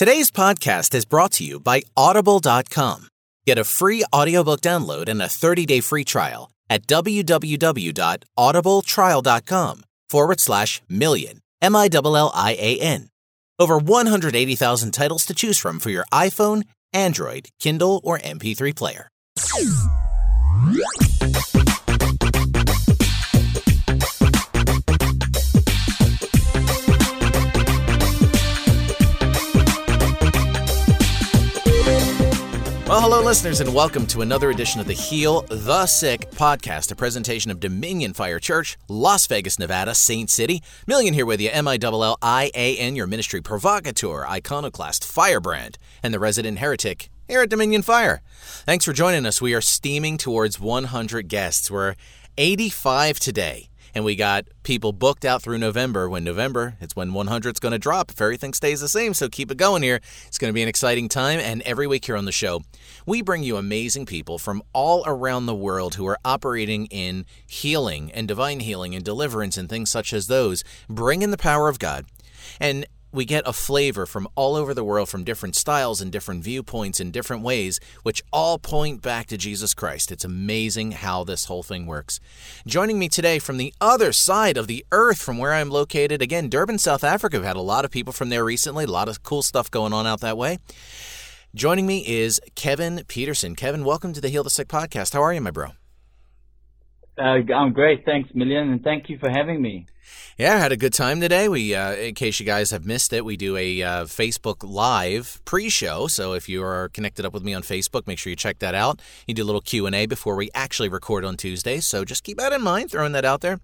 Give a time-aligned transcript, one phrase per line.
[0.00, 3.08] Today's podcast is brought to you by Audible.com.
[3.44, 11.40] Get a free audiobook download and a 30-day free trial at www.audibletrial.com forward slash millian.
[11.60, 13.08] M-I-L-L-I-A-N.
[13.58, 16.64] Over 180,000 titles to choose from for your iPhone,
[16.94, 19.10] Android, Kindle, or MP3 player.
[32.90, 36.96] Well, hello, listeners, and welcome to another edition of the Heal the Sick podcast, a
[36.96, 40.60] presentation of Dominion Fire Church, Las Vegas, Nevada, Saint City.
[40.88, 45.04] Millian here with you, M I L L I A N, your ministry provocateur, iconoclast,
[45.04, 48.22] firebrand, and the resident heretic here at Dominion Fire.
[48.66, 49.40] Thanks for joining us.
[49.40, 51.70] We are steaming towards 100 guests.
[51.70, 51.94] We're
[52.36, 56.08] 85 today and we got people booked out through November.
[56.08, 59.14] When November, it's when 100 is going to drop if everything stays the same.
[59.14, 60.00] So keep it going here.
[60.26, 61.40] It's going to be an exciting time.
[61.40, 62.62] And every week here on the show,
[63.06, 68.10] we bring you amazing people from all around the world who are operating in healing
[68.12, 71.78] and divine healing and deliverance and things such as those, bringing in the power of
[71.78, 72.06] God.
[72.58, 76.44] And we get a flavor from all over the world from different styles and different
[76.44, 80.12] viewpoints in different ways, which all point back to Jesus Christ.
[80.12, 82.20] It's amazing how this whole thing works.
[82.66, 86.48] Joining me today from the other side of the earth from where I'm located, again,
[86.48, 87.38] Durban, South Africa.
[87.38, 89.92] We've had a lot of people from there recently, a lot of cool stuff going
[89.92, 90.58] on out that way.
[91.54, 93.56] Joining me is Kevin Peterson.
[93.56, 95.14] Kevin, welcome to the Heal the Sick podcast.
[95.14, 95.79] How are you, my bro?
[97.20, 98.06] Uh, I'm great.
[98.06, 99.86] Thanks, Millian, and thank you for having me.
[100.38, 101.50] Yeah, I had a good time today.
[101.50, 105.42] We, uh, in case you guys have missed it, we do a uh, Facebook Live
[105.44, 106.06] pre-show.
[106.06, 108.74] So if you are connected up with me on Facebook, make sure you check that
[108.74, 109.02] out.
[109.26, 111.80] You do a little Q and A before we actually record on Tuesday.
[111.80, 113.60] So just keep that in mind, throwing that out there.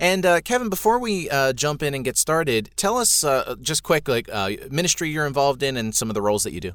[0.00, 3.84] And uh, Kevin, before we uh, jump in and get started, tell us uh, just
[3.84, 6.72] quick, like uh, ministry you're involved in and some of the roles that you do.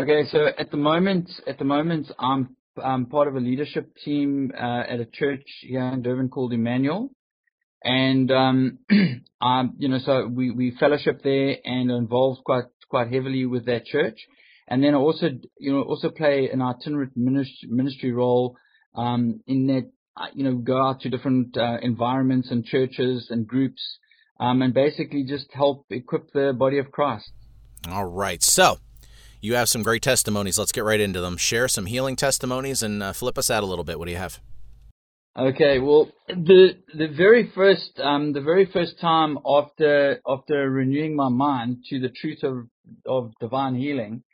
[0.00, 4.52] Okay, so at the moment, at the moment, I'm I'm part of a leadership team
[4.56, 7.10] at a church here in Durban called Emmanuel
[7.82, 13.46] and um, you know, so we we fellowship there and are involved quite quite heavily
[13.46, 14.18] with that church,
[14.68, 18.56] and then I also you know also play an itinerant ministry, ministry role
[18.94, 19.90] um, in that
[20.34, 23.98] you know go out to different uh, environments and churches and groups,
[24.38, 27.30] um, and basically just help equip the body of Christ.
[27.88, 28.78] All right, so.
[29.40, 30.58] You have some great testimonies.
[30.58, 31.36] Let's get right into them.
[31.36, 33.98] Share some healing testimonies and uh, flip us out a little bit.
[33.98, 34.38] What do you have?
[35.38, 41.28] Okay, well, the the very first um, the very first time after after renewing my
[41.28, 42.66] mind to the truth of
[43.06, 44.24] of divine healing,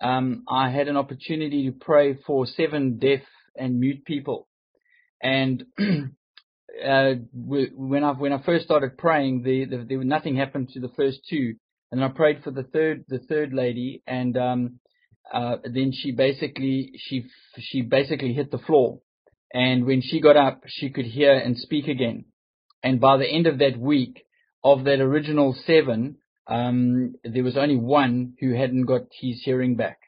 [0.00, 3.20] um, I had an opportunity to pray for seven deaf
[3.54, 4.48] and mute people,
[5.22, 5.62] and
[6.84, 10.90] uh, when I when I first started praying, the, the, the nothing happened to the
[10.96, 11.56] first two,
[11.92, 14.80] and I prayed for the third the third lady, and um,
[15.32, 17.26] uh, then she basically she
[17.58, 19.00] she basically hit the floor
[19.52, 22.26] and when she got up, she could hear and speak again.
[22.82, 24.24] And by the end of that week,
[24.62, 29.98] of that original seven, um, there was only one who hadn't got his hearing back.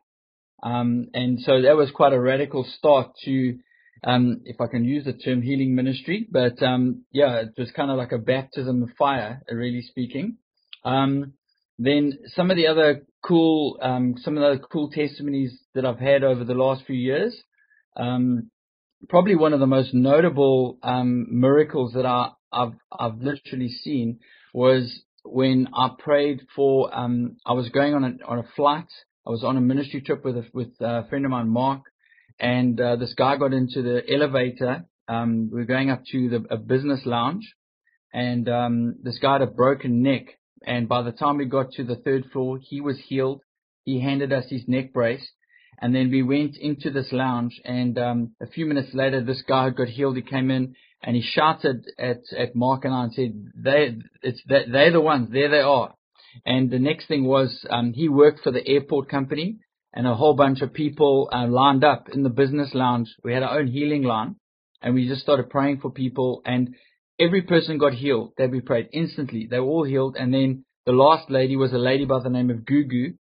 [0.62, 3.58] Um, and so that was quite a radical start to,
[4.04, 7.90] um, if I can use the term healing ministry, but um, yeah, it was kind
[7.90, 10.38] of like a baptism of fire, really speaking.
[10.84, 11.34] Um,
[11.78, 15.98] then some of the other cool, um, some of the other cool testimonies that I've
[15.98, 17.36] had over the last few years.
[17.96, 18.50] Um,
[19.08, 24.20] probably one of the most notable um, miracles that I, have I've literally seen
[24.52, 26.94] was when I prayed for.
[26.94, 28.88] Um, I was going on a on a flight.
[29.26, 31.82] I was on a ministry trip with a, with a friend of mine, Mark,
[32.40, 34.86] and uh, this guy got into the elevator.
[35.06, 37.54] Um, we are going up to the, a business lounge,
[38.12, 40.37] and um, this guy had a broken neck.
[40.66, 43.42] And by the time we got to the third floor, he was healed.
[43.84, 45.26] He handed us his neck brace,
[45.80, 49.64] and then we went into this lounge, and um, a few minutes later, this guy
[49.68, 50.16] who got healed.
[50.16, 54.42] He came in and he shouted at at Mark and I and said, "They, it's
[54.48, 55.30] that they're the ones.
[55.32, 55.94] There they are."
[56.44, 59.58] And the next thing was um, he worked for the airport company,
[59.94, 63.08] and a whole bunch of people uh, lined up in the business lounge.
[63.22, 64.36] We had our own healing line,
[64.82, 66.74] and we just started praying for people, and
[67.18, 69.46] every person got healed that we prayed instantly.
[69.50, 72.50] They were all healed, and then the last lady was a lady by the name
[72.50, 73.14] of Gugu,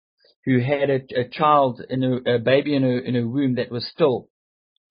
[0.46, 3.88] who had a, a child in a, a baby in a, in womb that was
[3.94, 4.30] still.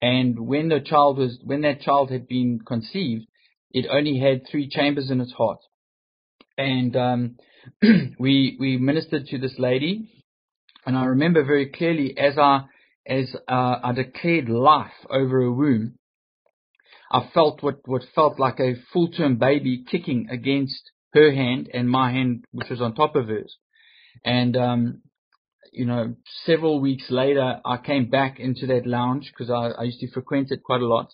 [0.01, 3.25] And when the child was, when that child had been conceived,
[3.71, 5.59] it only had three chambers in its heart.
[6.57, 7.35] And um,
[8.19, 10.09] we we ministered to this lady,
[10.85, 12.65] and I remember very clearly as I
[13.07, 15.96] as uh, I declared life over a womb,
[17.11, 21.89] I felt what what felt like a full term baby kicking against her hand and
[21.89, 23.55] my hand, which was on top of hers.
[24.23, 25.01] And, um,
[25.71, 26.15] you know,
[26.45, 30.51] several weeks later, I came back into that lounge because I, I used to frequent
[30.51, 31.09] it quite a lot.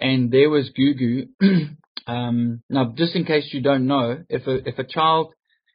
[0.00, 1.28] And there was Gugu.
[2.06, 5.32] um, now, just in case you don't know, if a, if a child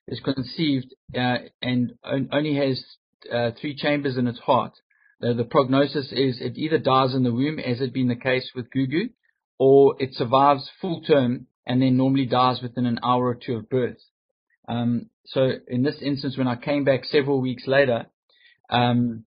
[0.08, 2.84] is conceived uh, and only has
[3.32, 4.74] uh, three chambers in its heart,
[5.22, 8.50] uh, the prognosis is it either dies in the womb, as had been the case
[8.56, 9.10] with Gugu,
[9.65, 13.69] or it survives full term and then normally dies within an hour or two of
[13.69, 14.01] birth.
[14.68, 18.07] Um, so in this instance, when I came back several weeks later,
[18.69, 19.24] um,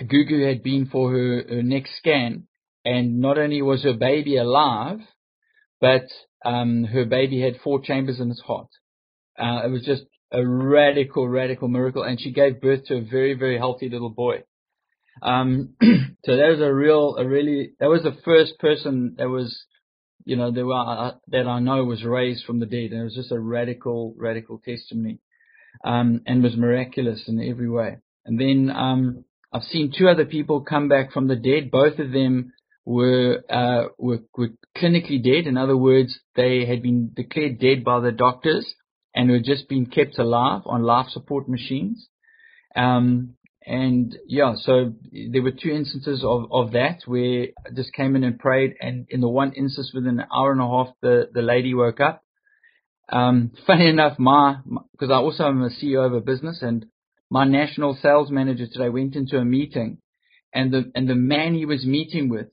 [0.00, 2.48] Gugu had been for her, her next scan,
[2.84, 4.98] and not only was her baby alive,
[5.80, 6.06] but
[6.44, 8.70] um, her baby had four chambers in its heart.
[9.38, 10.02] Uh, it was just
[10.32, 14.42] a radical, radical miracle, and she gave birth to a very, very healthy little boy.
[15.22, 15.74] Um,
[16.24, 19.64] so that was a real, a really, that was the first person that was,
[20.24, 22.92] you know, that, were, that I know was raised from the dead.
[22.92, 25.18] And it was just a radical, radical testimony,
[25.84, 27.98] um, and was miraculous in every way.
[28.24, 31.70] And then, um, I've seen two other people come back from the dead.
[31.72, 32.52] Both of them
[32.84, 35.46] were, uh, were, were clinically dead.
[35.46, 38.72] In other words, they had been declared dead by the doctors
[39.14, 42.08] and were just being kept alive on life support machines.
[42.76, 43.34] Um,
[43.66, 48.24] and yeah, so there were two instances of, of that where I just came in
[48.24, 48.74] and prayed.
[48.80, 52.00] And in the one instance, within an hour and a half, the, the lady woke
[52.00, 52.22] up.
[53.10, 54.56] Um, funny enough, my,
[54.92, 56.86] because I also am a CEO of a business and
[57.28, 59.98] my national sales manager today went into a meeting
[60.54, 62.48] and the, and the man he was meeting with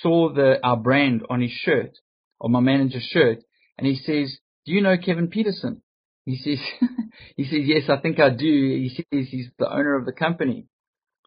[0.00, 1.92] saw the, our brand on his shirt
[2.38, 3.38] or my manager's shirt
[3.76, 5.82] and he says, do you know Kevin Peterson?
[6.28, 6.58] He says,
[7.36, 8.44] he says, yes, I think I do.
[8.44, 10.66] He says he's the owner of the company.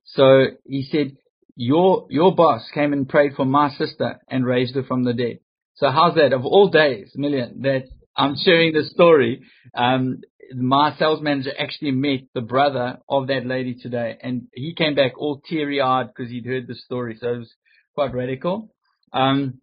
[0.05, 1.17] So he said,
[1.55, 5.39] your, your boss came and prayed for my sister and raised her from the dead.
[5.75, 6.33] So how's that?
[6.33, 9.41] Of all days, Millian, that I'm sharing this story,
[9.75, 10.21] um,
[10.53, 15.17] my sales manager actually met the brother of that lady today and he came back
[15.17, 17.17] all teary eyed because he'd heard the story.
[17.19, 17.53] So it was
[17.95, 18.69] quite radical.
[19.11, 19.61] Um,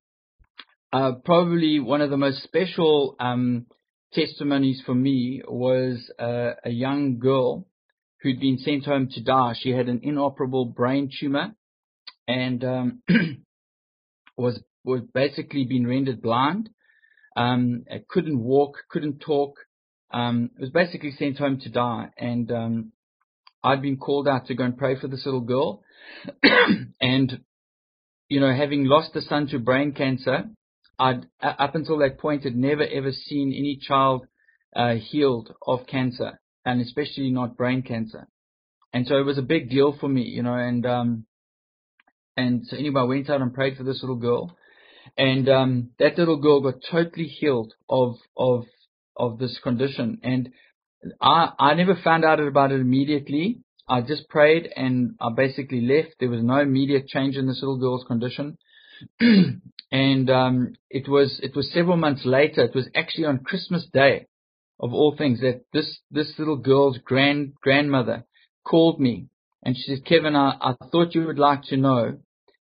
[0.92, 3.66] uh, probably one of the most special, um,
[4.12, 7.66] testimonies for me was uh, a young girl
[8.22, 9.54] who'd been sent home to die.
[9.58, 11.54] She had an inoperable brain tumor
[12.26, 13.02] and um,
[14.36, 16.70] was was basically been rendered blind.
[17.36, 19.56] Um, couldn't walk, couldn't talk.
[20.10, 22.08] Um, was basically sent home to die.
[22.16, 22.92] And um,
[23.62, 25.82] I'd been called out to go and pray for this little girl.
[27.00, 27.40] and
[28.28, 30.44] you know, having lost a son to brain cancer,
[30.98, 34.26] I'd up until that point had never ever seen any child
[34.74, 38.28] uh, healed of cancer, and especially not brain cancer.
[38.92, 40.54] And so it was a big deal for me, you know.
[40.54, 41.26] And um,
[42.36, 44.56] and so anyway, I went out and prayed for this little girl,
[45.16, 48.64] and um, that little girl got totally healed of of
[49.16, 50.18] of this condition.
[50.22, 50.50] And
[51.20, 53.60] I I never found out about it immediately.
[53.88, 56.16] I just prayed and I basically left.
[56.20, 58.58] There was no immediate change in this little girl's condition.
[59.90, 62.64] and um, it was it was several months later.
[62.64, 64.26] It was actually on Christmas Day,
[64.80, 68.24] of all things, that this this little girl's grand grandmother
[68.64, 69.28] called me
[69.62, 72.18] and she said, Kevin, I, I thought you would like to know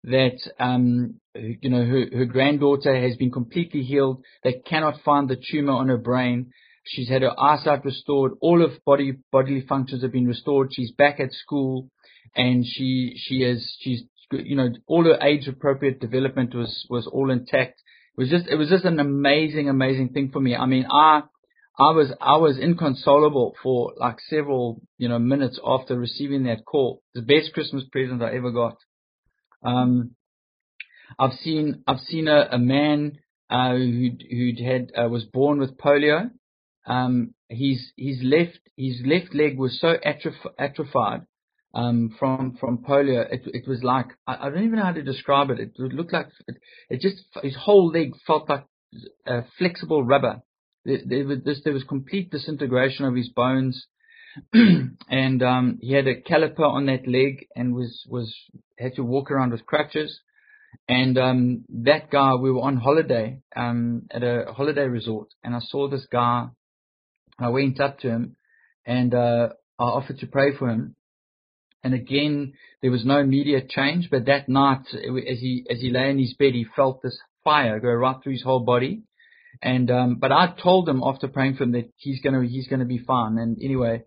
[0.04, 4.24] that um, you know her, her granddaughter has been completely healed.
[4.44, 6.52] They cannot find the tumor on her brain.
[6.84, 8.34] She's had her eyesight restored.
[8.42, 10.70] All of body bodily functions have been restored.
[10.74, 11.90] She's back at school,
[12.36, 17.32] and she she is she's you know, all her age appropriate development was, was all
[17.32, 17.82] intact.
[18.18, 20.56] It was just, it was just an amazing, amazing thing for me.
[20.56, 21.24] I mean, I,
[21.80, 27.02] I was, I was inconsolable for like several, you know, minutes after receiving that call.
[27.14, 28.78] The best Christmas present I ever got.
[29.64, 30.16] Um,
[31.18, 33.20] I've seen, I've seen a, a man,
[33.50, 36.32] uh, who'd, who'd had, uh, was born with polio.
[36.86, 41.26] Um, his, his left, his left leg was so atroph- atrophied
[41.74, 43.26] um, from from polio.
[43.32, 45.60] It it was like I, I don't even know how to describe it.
[45.60, 46.58] It looked like it,
[46.90, 48.66] it just his whole leg felt like
[49.26, 50.42] uh, flexible rubber.
[50.84, 53.86] There, there was this, there was complete disintegration of his bones,
[54.54, 58.34] and um, he had a caliper on that leg and was was
[58.78, 60.20] had to walk around with crutches.
[60.88, 65.60] And um, that guy, we were on holiday um, at a holiday resort, and I
[65.60, 66.48] saw this guy.
[67.38, 68.38] I went up to him,
[68.86, 70.96] and uh, I offered to pray for him
[71.84, 76.10] and again, there was no immediate change, but that night, as he, as he lay
[76.10, 79.04] in his bed, he felt this fire go right through his whole body.
[79.62, 82.86] And, um, but I told him after praying for him that he's gonna, he's gonna
[82.86, 83.38] be fine.
[83.38, 84.04] And anyway,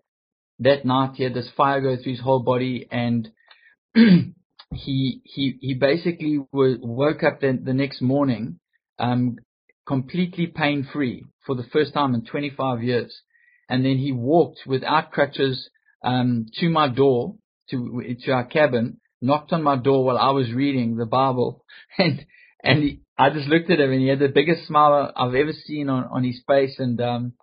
[0.59, 3.29] that night he had this fire go through his whole body and
[3.93, 4.33] he,
[4.73, 8.59] he, he basically woke up the, the next morning,
[8.99, 9.37] um,
[9.85, 13.21] completely pain free for the first time in 25 years.
[13.69, 15.69] and then he walked without crutches
[16.03, 17.35] um, to my door,
[17.71, 21.63] to to our cabin, knocked on my door while I was reading the Bible,
[21.97, 22.25] and
[22.63, 25.53] and he, I just looked at him, and he had the biggest smile I've ever
[25.53, 27.33] seen on on his face, and um,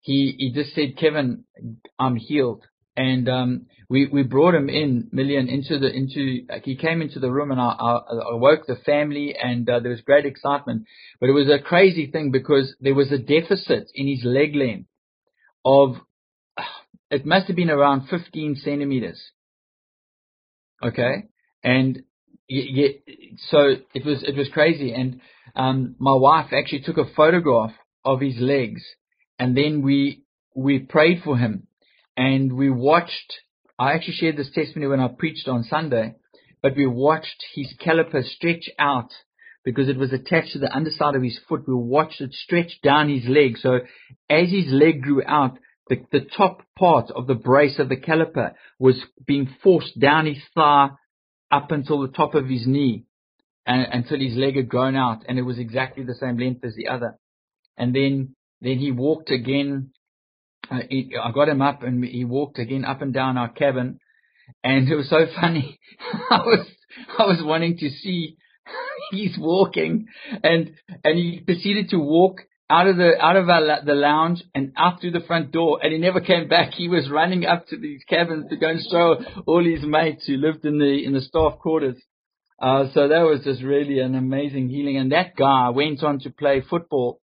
[0.00, 1.44] he he just said, Kevin,
[1.98, 2.64] I'm healed.
[2.96, 6.46] And um, we we brought him in, Millian, into the into.
[6.48, 9.80] Like he came into the room, and I, I, I woke the family, and uh,
[9.80, 10.84] there was great excitement.
[11.20, 14.88] But it was a crazy thing because there was a deficit in his leg length
[15.64, 15.96] of
[17.10, 19.20] it must have been around 15 centimeters.
[20.84, 21.24] Okay,
[21.62, 22.02] and
[22.48, 22.88] yeah,
[23.48, 25.20] so it was it was crazy, and
[25.56, 27.72] um, my wife actually took a photograph
[28.04, 28.82] of his legs,
[29.38, 30.24] and then we
[30.54, 31.66] we prayed for him,
[32.16, 33.32] and we watched.
[33.78, 36.14] I actually shared this testimony when I preached on Sunday,
[36.62, 39.10] but we watched his caliper stretch out
[39.64, 41.66] because it was attached to the underside of his foot.
[41.66, 43.56] We watched it stretch down his leg.
[43.58, 43.80] So
[44.28, 48.54] as his leg grew out, the, the top part of the brace of the caliper
[48.78, 50.88] was being forced down his thigh
[51.50, 53.04] up until the top of his knee
[53.66, 56.74] and, until his leg had grown out and it was exactly the same length as
[56.74, 57.18] the other.
[57.76, 59.90] And then, then he walked again.
[60.70, 60.80] Uh,
[61.22, 63.98] I got him up and he walked again up and down our cabin
[64.62, 65.78] and it was so funny.
[66.30, 66.66] I was,
[67.18, 68.36] I was wanting to see
[69.10, 70.06] he's walking
[70.42, 70.72] and,
[71.04, 75.00] and he proceeded to walk out of the out of our, the lounge and out
[75.00, 76.72] through the front door, and he never came back.
[76.72, 79.16] He was running up to these cabins to go and show
[79.46, 81.96] all his mates who lived in the in the staff quarters.
[82.60, 84.96] Uh, so that was just really an amazing healing.
[84.96, 87.20] And that guy went on to play football,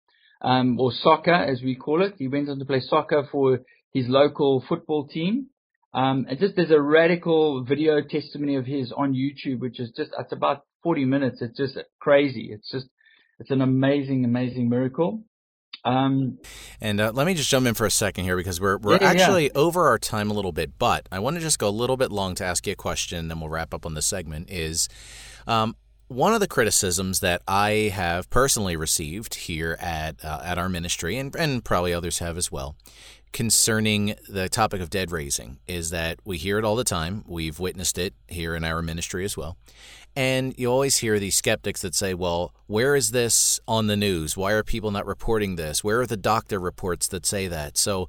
[0.41, 2.13] um, or soccer as we call it.
[2.17, 3.59] He went on to play soccer for
[3.93, 5.47] his local football team.
[5.93, 10.11] Um, and just there's a radical video testimony of his on YouTube, which is just
[10.17, 11.41] it's about 40 minutes.
[11.41, 12.49] It's just crazy.
[12.51, 12.87] It's just
[13.39, 15.23] it's an amazing, amazing miracle.
[15.83, 16.39] Um,
[16.81, 19.09] and uh, let me just jump in for a second here because we're we're yeah,
[19.09, 19.51] actually yeah.
[19.55, 22.11] over our time a little bit, but I want to just go a little bit
[22.11, 24.49] long to ask you a question, and then we'll wrap up on this segment.
[24.49, 24.89] Is
[25.45, 25.75] um,
[26.07, 31.17] one of the criticisms that I have personally received here at uh, at our ministry,
[31.17, 32.75] and and probably others have as well,
[33.31, 37.23] concerning the topic of dead raising, is that we hear it all the time.
[37.27, 39.57] We've witnessed it here in our ministry as well,
[40.15, 44.37] and you always hear these skeptics that say, well, where is this on the news?
[44.37, 45.83] Why are people not reporting this?
[45.83, 47.77] Where are the doctor reports that say that?
[47.77, 48.07] So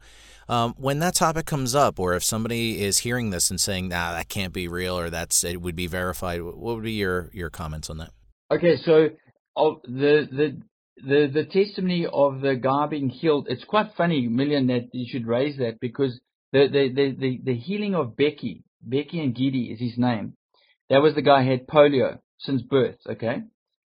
[0.49, 4.13] um, when that topic comes up, or if somebody is hearing this and saying, nah,
[4.13, 7.51] that can't be real or that's it would be verified, what would be your, your
[7.51, 8.11] comments on that?
[8.53, 9.09] Okay, so
[9.57, 10.63] oh, the, the,
[11.05, 15.27] the, the testimony of the guy being healed, it's quite funny, Millian, that you should
[15.27, 16.21] raise that because
[16.53, 20.35] the, the, the, the, the healing of Becky, Becky and Giddy is his name
[20.91, 22.99] that was the guy who had polio since birth.
[23.09, 23.43] Okay,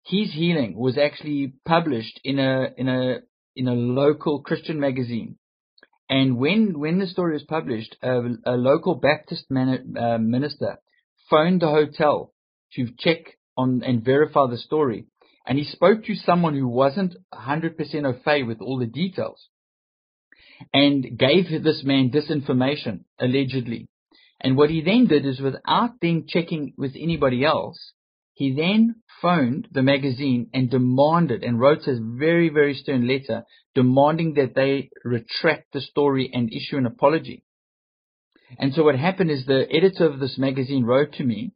[0.05, 3.19] his healing was actually published in a in a
[3.55, 5.37] in a local Christian magazine.
[6.09, 10.79] And when when the story was published, a, a local Baptist man, uh, minister
[11.29, 12.33] phoned the hotel
[12.75, 15.07] to check on and verify the story.
[15.47, 19.49] And he spoke to someone who wasn't 100% au fait with all the details
[20.75, 23.89] and gave this man disinformation, allegedly.
[24.41, 27.93] And what he then did is without then checking with anybody else,
[28.35, 34.35] he then phoned the magazine and demanded and wrote a very, very stern letter demanding
[34.35, 37.43] that they retract the story and issue an apology.
[38.59, 41.53] And so what happened is the editor of this magazine wrote to me,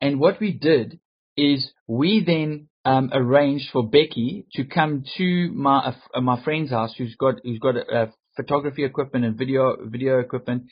[0.00, 1.00] and what we did
[1.36, 6.94] is we then um, arranged for Becky to come to my uh, my friend's house,
[6.96, 8.06] who's got who's got uh,
[8.36, 10.64] photography equipment and video video equipment,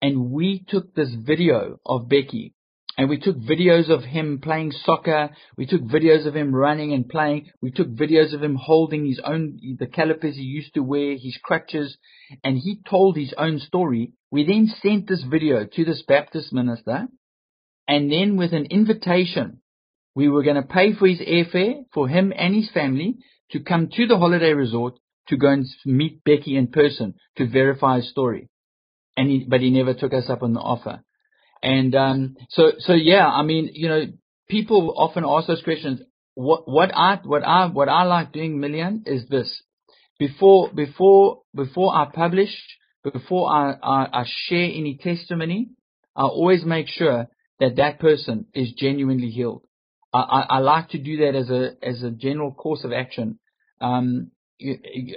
[0.00, 2.54] and we took this video of Becky
[2.96, 5.30] and we took videos of him playing soccer.
[5.56, 7.50] We took videos of him running and playing.
[7.62, 11.38] We took videos of him holding his own, the calipers he used to wear, his
[11.42, 11.96] crutches,
[12.42, 14.14] and he told his own story.
[14.32, 17.06] We then sent this video to this Baptist minister,
[17.86, 19.60] and then with an invitation,
[20.16, 23.18] we were going to pay for his airfare for him and his family
[23.52, 24.94] to come to the holiday resort
[25.28, 28.48] to go and meet Becky in person to verify his story
[29.18, 31.02] and he, but he never took us up on the offer.
[31.60, 34.04] And um, so, so yeah, I mean, you know,
[34.48, 36.00] people often ask those questions.
[36.34, 39.60] What, what I, what I, what I like doing, Millian, is this:
[40.20, 42.54] before, before, before I publish,
[43.02, 45.70] before I, I, I share any testimony,
[46.14, 47.26] I always make sure
[47.58, 49.62] that that person is genuinely healed.
[50.14, 53.40] I, I, I like to do that as a, as a general course of action.
[53.80, 54.30] Um,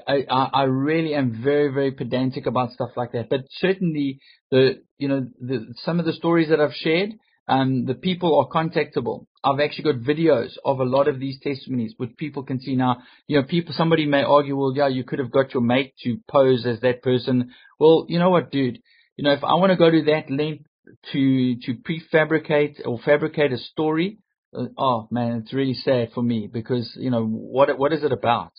[0.07, 3.29] I, I really am very, very pedantic about stuff like that.
[3.29, 4.19] But certainly,
[4.51, 7.12] the you know the, some of the stories that I've shared,
[7.48, 9.25] Um, the people are contactable.
[9.43, 12.93] I've actually got videos of a lot of these testimonies, which people can see now.
[13.27, 16.19] You know, people, somebody may argue, well, yeah, you could have got your mate to
[16.29, 17.51] pose as that person.
[17.79, 18.77] Well, you know what, dude?
[19.17, 20.65] You know, if I want to go to that length
[21.12, 24.19] to, to prefabricate or fabricate a story,
[24.55, 28.12] uh, oh man, it's really sad for me because, you know, what, what is it
[28.12, 28.53] about?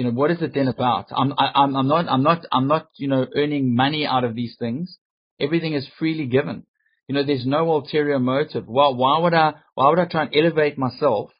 [0.00, 1.08] You know, what is it then about?
[1.14, 4.34] I'm, I, I'm, I'm not, I'm not, I'm not, you know, earning money out of
[4.34, 4.96] these things.
[5.38, 6.64] Everything is freely given.
[7.06, 8.66] You know, there's no ulterior motive.
[8.66, 11.32] Why, why would I, why would I try and elevate myself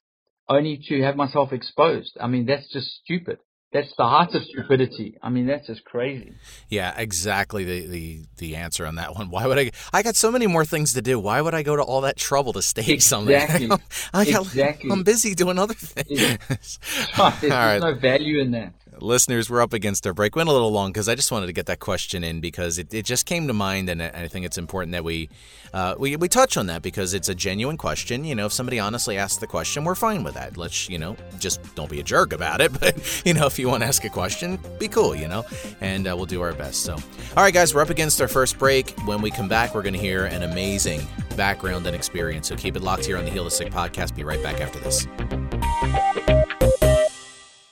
[0.46, 2.18] only to have myself exposed?
[2.20, 3.38] I mean, that's just stupid.
[3.72, 5.16] That's the heart of stupidity.
[5.22, 6.34] I mean, that's just crazy.
[6.68, 9.30] Yeah, exactly the, the, the answer on that one.
[9.30, 9.70] Why would I?
[9.92, 11.20] I got so many more things to do.
[11.20, 13.68] Why would I go to all that trouble to stage exactly.
[13.68, 13.86] something?
[14.12, 14.90] I got, exactly.
[14.90, 16.20] I'm busy doing other things.
[16.48, 16.78] there's,
[17.18, 17.78] there's right.
[17.78, 20.36] no value in that listeners, we're up against our break.
[20.36, 22.92] Went a little long because I just wanted to get that question in because it,
[22.92, 25.28] it just came to mind, and I think it's important that we,
[25.72, 28.24] uh, we we touch on that because it's a genuine question.
[28.24, 30.56] You know, if somebody honestly asks the question, we're fine with that.
[30.56, 32.70] Let's you know, just don't be a jerk about it.
[32.80, 35.14] But you know, if you want to ask a question, be cool.
[35.14, 35.44] You know,
[35.80, 36.82] and uh, we'll do our best.
[36.82, 38.90] So, all right, guys, we're up against our first break.
[39.00, 41.02] When we come back, we're going to hear an amazing
[41.36, 42.48] background and experience.
[42.48, 44.14] So keep it locked here on the Heal the Sick podcast.
[44.14, 45.06] Be right back after this.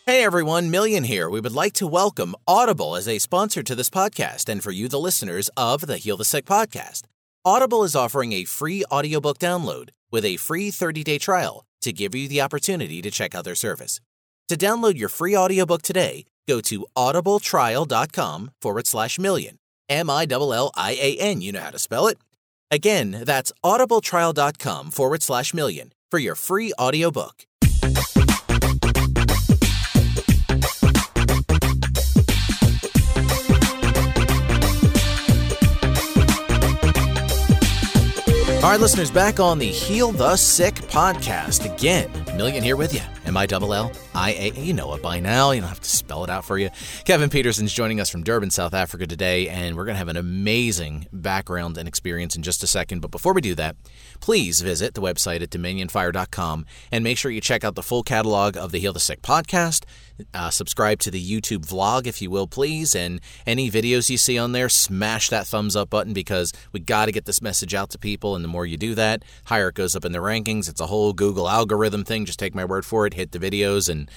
[0.08, 1.28] Hey everyone, Millian here.
[1.28, 4.88] We would like to welcome Audible as a sponsor to this podcast and for you,
[4.88, 7.02] the listeners of the Heal the Sick podcast.
[7.44, 12.14] Audible is offering a free audiobook download with a free 30 day trial to give
[12.14, 14.00] you the opportunity to check out their service.
[14.48, 19.58] To download your free audiobook today, go to audibletrial.com forward slash millian.
[19.90, 21.42] M I L L I A N.
[21.42, 22.16] You know how to spell it.
[22.70, 27.44] Again, that's audibletrial.com forward slash millian for your free audiobook.
[38.68, 42.12] All right, listeners, back on the Heal the Sick podcast again.
[42.36, 43.00] Millian here with you.
[43.24, 44.50] M I L L I A.
[44.60, 45.52] You know it by now.
[45.52, 46.68] You don't have to spell it out for you.
[47.06, 50.18] Kevin Peterson's joining us from Durban, South Africa today, and we're going to have an
[50.18, 53.00] amazing background and experience in just a second.
[53.00, 53.76] But before we do that,
[54.20, 58.58] please visit the website at dominionfire.com and make sure you check out the full catalog
[58.58, 59.86] of the Heal the Sick podcast.
[60.32, 62.94] Uh, subscribe to the YouTube vlog, if you will, please.
[62.94, 67.06] And any videos you see on there, smash that thumbs up button because we got
[67.06, 68.34] to get this message out to people.
[68.34, 70.68] And the more you do that, higher it goes up in the rankings.
[70.68, 72.24] It's a whole Google algorithm thing.
[72.24, 74.10] Just take my word for it hit the videos and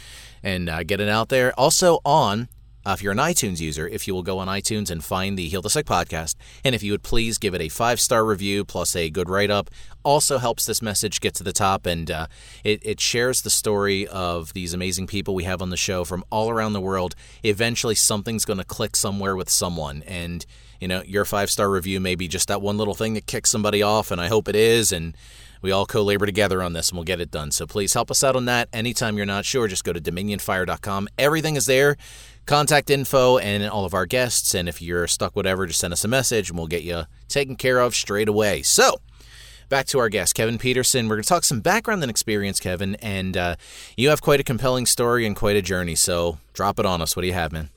[0.43, 1.53] and uh, get it out there.
[1.59, 2.47] Also on
[2.85, 5.47] uh, if you're an iTunes user, if you will go on iTunes and find the
[5.47, 8.65] Heal the Sick podcast, and if you would please give it a five star review
[8.65, 9.69] plus a good write up,
[10.03, 12.27] also helps this message get to the top, and uh,
[12.63, 16.23] it, it shares the story of these amazing people we have on the show from
[16.31, 17.15] all around the world.
[17.43, 20.45] Eventually, something's going to click somewhere with someone, and
[20.79, 23.51] you know your five star review may be just that one little thing that kicks
[23.51, 25.15] somebody off, and I hope it is, and
[25.61, 27.51] we all co labor together on this and we'll get it done.
[27.51, 28.67] So please help us out on that.
[28.73, 31.07] Anytime you're not sure, just go to dominionfire.com.
[31.17, 31.97] Everything is there.
[32.45, 34.53] Contact info and all of our guests.
[34.53, 37.55] And if you're stuck, whatever, just send us a message and we'll get you taken
[37.55, 38.61] care of straight away.
[38.61, 38.97] So,
[39.69, 41.07] back to our guest, Kevin Peterson.
[41.07, 42.95] We're going to talk some background and experience, Kevin.
[42.95, 43.55] And uh,
[43.95, 45.95] you have quite a compelling story and quite a journey.
[45.95, 47.15] So, drop it on us.
[47.15, 47.69] What do you have, man?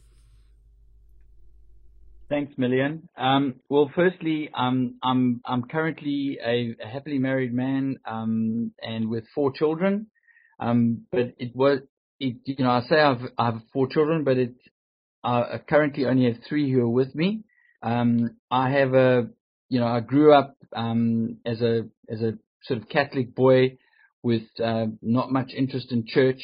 [2.30, 3.02] Thanks, Millian.
[3.16, 9.24] Um, well, firstly, um, I'm I'm currently a, a happily married man um, and with
[9.34, 10.06] four children.
[10.58, 11.80] Um, but it was,
[12.20, 14.54] it, you know, I say I've I have four children, but it
[15.22, 17.44] I currently only have three who are with me.
[17.82, 19.28] Um, I have a,
[19.68, 23.78] you know, I grew up um, as a as a sort of Catholic boy
[24.22, 26.42] with uh, not much interest in church,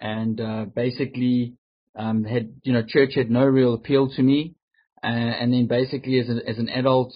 [0.00, 1.54] and uh, basically
[1.96, 4.54] had, you know, church had no real appeal to me.
[5.02, 7.12] Uh, and then basically as, a, as an adult,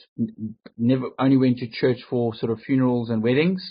[0.77, 3.63] never only went to church for sort of funerals and weddings.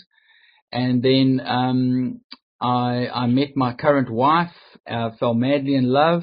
[0.72, 2.20] And then um,
[2.60, 4.52] I, I met my current wife,
[4.88, 6.22] uh, fell madly in love,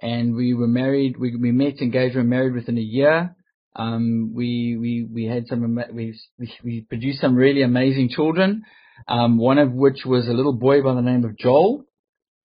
[0.00, 1.18] and we were married.
[1.18, 3.34] We, we met, engaged, we were married within a year.
[3.76, 6.18] Um, we, we, we had some, we,
[6.64, 8.62] we produced some really amazing children.
[9.06, 11.84] Um, one of which was a little boy by the name of Joel.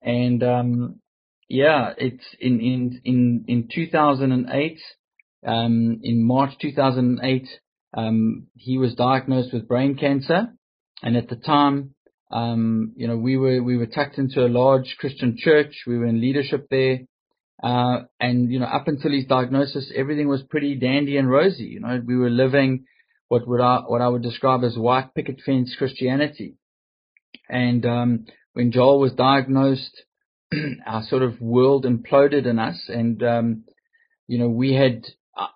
[0.02, 1.00] And, um,
[1.48, 4.78] yeah, it's in in in in 2008.
[5.46, 7.46] Um, in March 2008,
[7.94, 10.48] um, he was diagnosed with brain cancer,
[11.02, 11.93] and at the time,
[12.34, 15.84] um, you know, we were we were tucked into a large Christian church.
[15.86, 16.98] We were in leadership there,
[17.62, 21.64] uh, and you know, up until his diagnosis, everything was pretty dandy and rosy.
[21.64, 22.86] You know, we were living
[23.28, 26.56] what would I what I would describe as white picket fence Christianity.
[27.48, 30.02] And um, when Joel was diagnosed,
[30.86, 33.64] our sort of world imploded in us, and um,
[34.26, 35.04] you know we had,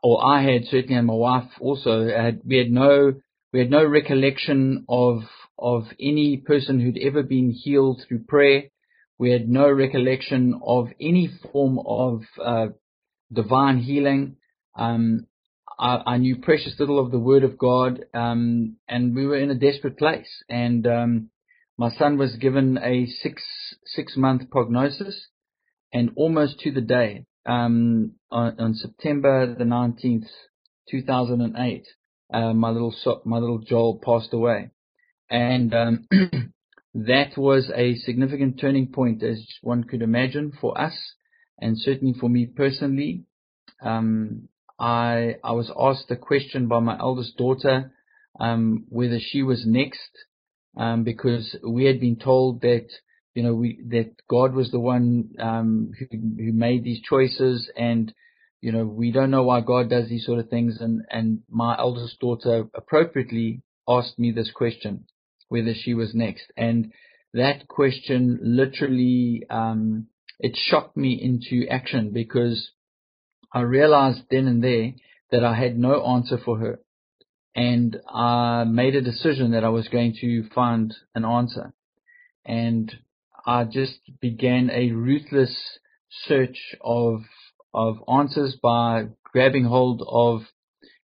[0.00, 3.14] or I had certainly, and my wife also had, we had no
[3.52, 5.22] we had no recollection of
[5.58, 8.64] of any person who'd ever been healed through prayer.
[9.18, 12.68] We had no recollection of any form of uh,
[13.32, 14.36] divine healing.
[14.76, 15.26] Um,
[15.78, 19.50] I, I, knew precious little of the Word of God, um, and we were in
[19.50, 20.28] a desperate place.
[20.48, 21.30] And um,
[21.76, 23.42] my son was given a six
[23.84, 25.28] six month prognosis,
[25.92, 30.26] and almost to the day, um, on, on, September the nineteenth,
[30.90, 31.86] two thousand and eight,
[32.32, 34.70] uh, my little so, my little Joel passed away,
[35.30, 36.06] and um,
[36.94, 40.94] that was a significant turning point, as one could imagine, for us,
[41.60, 43.24] and certainly for me personally.
[43.82, 47.92] Um, I I was asked a question by my eldest daughter
[48.38, 50.10] um, whether she was next
[50.76, 52.86] um, because we had been told that
[53.34, 58.12] you know we that God was the one um, who, who made these choices and
[58.60, 61.76] you know we don't know why God does these sort of things and and my
[61.76, 65.06] eldest daughter appropriately asked me this question
[65.48, 66.92] whether she was next and
[67.34, 70.06] that question literally um,
[70.38, 72.70] it shocked me into action because
[73.52, 74.92] I realized then and there
[75.30, 76.80] that I had no answer for her.
[77.54, 81.72] And I made a decision that I was going to find an answer.
[82.44, 82.92] And
[83.44, 85.56] I just began a ruthless
[86.26, 87.22] search of,
[87.74, 90.42] of answers by grabbing hold of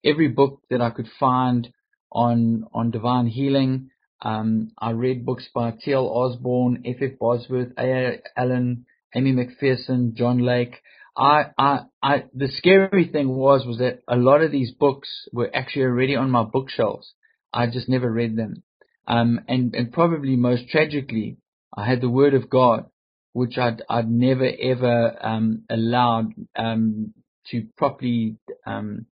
[0.04, 1.72] every book that I could find
[2.10, 3.90] on, on divine healing.
[4.22, 6.06] Um, I read books by T.L.
[6.06, 7.18] Osborn, F.F.
[7.18, 8.20] Bosworth, A.A.
[8.36, 10.76] Allen, Aimee McPherson, John Lake.
[11.16, 15.50] I, I, I, the scary thing was, was that a lot of these books were
[15.54, 17.14] actually already on my bookshelves.
[17.52, 18.62] I just never read them.
[19.06, 21.38] Um, and, and probably most tragically,
[21.76, 22.86] I had the Word of God,
[23.32, 27.14] which I'd, I'd never ever, um, allowed, um,
[27.50, 29.06] to properly, um,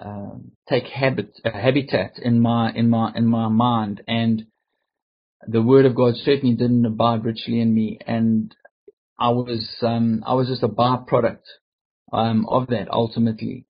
[0.00, 0.36] uh,
[0.68, 4.02] take habit, uh, habitat in my, in my, in my mind.
[4.06, 4.46] And
[5.46, 7.98] the Word of God certainly didn't abide richly in me.
[8.06, 8.54] And
[9.18, 11.42] I was um, I was just a byproduct
[12.12, 13.66] um, of that ultimately,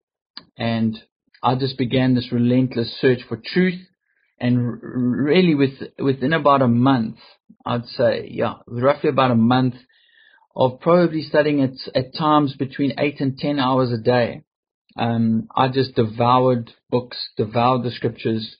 [0.58, 0.98] and
[1.42, 3.80] I just began this relentless search for truth.
[4.38, 7.16] And really, with within about a month,
[7.64, 9.74] I'd say, yeah, roughly about a month
[10.54, 14.42] of probably studying at at times between eight and ten hours a day.
[14.98, 18.56] Um, I just devoured books, devoured the scriptures,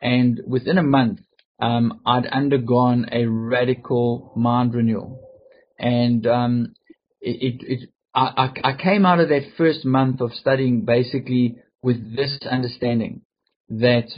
[0.00, 1.20] and within a month,
[1.60, 5.30] um, I'd undergone a radical mind renewal
[5.80, 6.74] and um,
[7.20, 12.16] it, it, it I, I came out of that first month of studying basically with
[12.16, 13.22] this understanding
[13.68, 14.08] that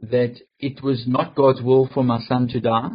[0.00, 2.90] that it was not God's will for my son to die.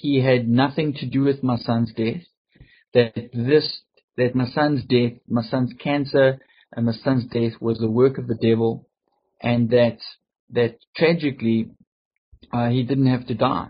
[0.00, 2.22] He had nothing to do with my son's death.
[2.94, 3.80] That this
[4.16, 6.40] that my son's death, my son's cancer,
[6.74, 8.88] and my son's death was the work of the devil,
[9.42, 9.98] and that
[10.50, 11.70] that tragically
[12.52, 13.68] uh, he didn't have to die,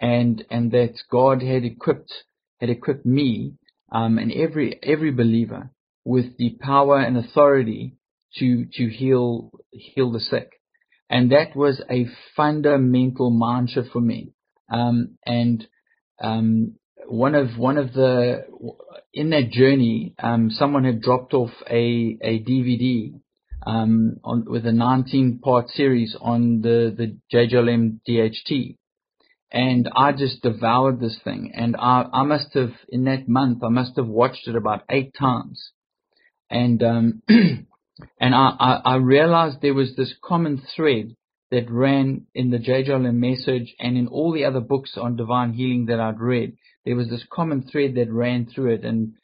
[0.00, 2.12] and and that God had equipped
[2.60, 3.54] had equipped me
[3.92, 5.70] um, and every every believer
[6.04, 7.96] with the power and authority
[8.36, 10.50] to to heal heal the sick,
[11.08, 12.06] and that was a
[12.36, 14.32] fundamental mantra for me.
[14.70, 15.66] Um, and
[16.22, 16.76] um,
[17.08, 18.44] one of one of the
[19.12, 23.20] in that journey, um, someone had dropped off a a DVD
[23.66, 28.76] um, on, with a 19 part series on the the JGLM DHT,
[29.54, 31.52] and I just devoured this thing.
[31.54, 35.14] And I, I must have, in that month, I must have watched it about eight
[35.16, 35.70] times.
[36.50, 41.14] And, um, and I, I, I, realized there was this common thread
[41.50, 45.86] that ran in the JGLM message and in all the other books on divine healing
[45.86, 46.56] that I'd read.
[46.84, 49.14] There was this common thread that ran through it and,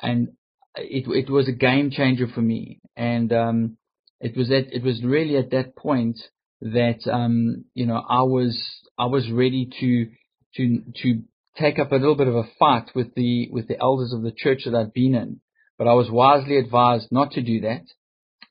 [0.00, 0.28] and
[0.76, 2.80] it, it was a game changer for me.
[2.96, 3.76] And, um,
[4.20, 6.18] it was at, it was really at that point
[6.60, 8.60] that, um, you know, I was,
[8.98, 10.10] I was ready to
[10.56, 11.22] to to
[11.58, 14.32] take up a little bit of a fight with the with the elders of the
[14.36, 15.40] church that I'd been in,
[15.78, 17.84] but I was wisely advised not to do that,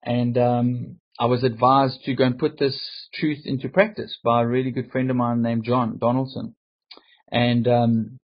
[0.03, 2.79] and um, I was advised to go and put this
[3.13, 6.55] truth into practice by a really good friend of mine named John Donaldson,
[7.29, 8.19] and um,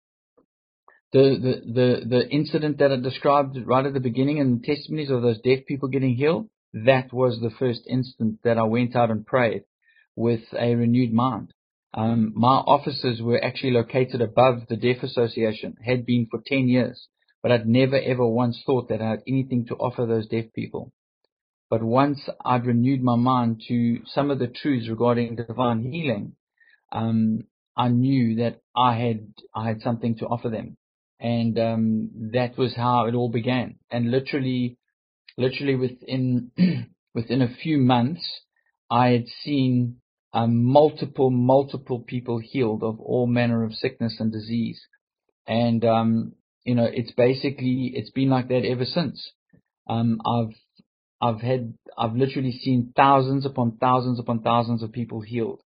[1.11, 5.09] the, the the the incident that I described right at the beginning and the testimonies
[5.09, 9.09] of those deaf people getting healed, that was the first instant that I went out
[9.09, 9.63] and prayed
[10.15, 11.51] with a renewed mind.
[11.95, 17.07] Um, my offices were actually located above the Deaf Association, had been for 10 years,
[17.41, 20.91] but I'd never ever once thought that I had anything to offer those deaf people.
[21.73, 26.35] But once I'd renewed my mind to some of the truths regarding divine healing,
[26.91, 30.77] um, I knew that I had I had something to offer them,
[31.19, 33.79] and um, that was how it all began.
[33.89, 34.77] And literally,
[35.35, 36.51] literally within
[37.15, 38.23] within a few months,
[38.91, 39.95] I had seen
[40.31, 44.79] um, multiple, multiple people healed of all manner of sickness and disease.
[45.47, 46.33] And, um,
[46.65, 49.31] you know, it's basically, it's been like that ever since.
[49.89, 50.55] Um, I've,
[51.23, 55.61] I've had, I've literally seen thousands upon thousands upon thousands of people healed.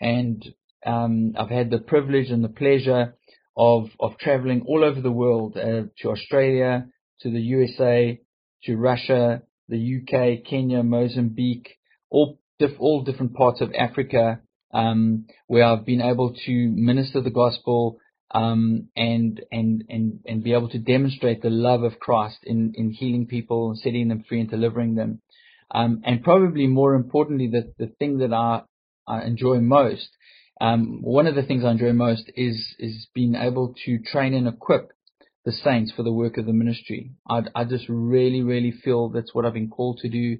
[0.00, 0.44] And,
[0.84, 3.14] um, I've had the privilege and the pleasure
[3.56, 6.86] of, of traveling all over the world, uh, to Australia,
[7.22, 8.20] to the USA,
[8.64, 11.78] to Russia, the UK, Kenya, Mozambique,
[12.10, 14.40] all diff- all different parts of Africa,
[14.74, 17.98] um, where I've been able to minister the gospel
[18.30, 22.90] um, and and and and be able to demonstrate the love of Christ in in
[22.90, 25.20] healing people, setting them free, and delivering them.
[25.70, 28.62] Um, and probably more importantly, the the thing that I
[29.06, 30.08] I enjoy most,
[30.60, 34.46] um, one of the things I enjoy most is is being able to train and
[34.46, 34.92] equip
[35.44, 37.12] the saints for the work of the ministry.
[37.28, 40.38] I I just really really feel that's what I've been called to do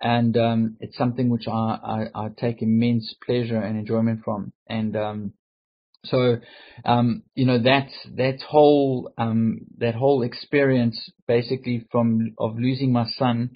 [0.00, 4.52] and um, it's something which I, I, I, take immense pleasure and enjoyment from.
[4.68, 5.32] And um,
[6.04, 6.38] so,
[6.84, 13.06] um, you know, that that whole um, that whole experience, basically from of losing my
[13.18, 13.50] son,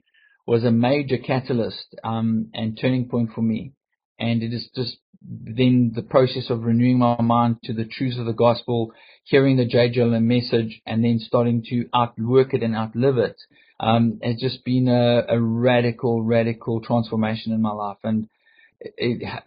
[0.46, 3.72] was a major catalyst um, and turning point for me.
[4.18, 8.26] And it is just then the process of renewing my mind to the truths of
[8.26, 8.92] the gospel,
[9.24, 13.36] hearing the JGLM message, and then starting to outwork it and outlive it
[13.80, 17.98] um, has just been a, a, radical, radical transformation in my life.
[18.02, 18.28] And